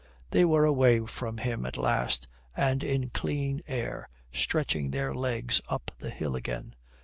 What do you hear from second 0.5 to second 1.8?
away from him at